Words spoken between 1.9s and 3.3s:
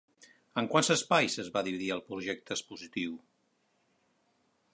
el projecte expositiu?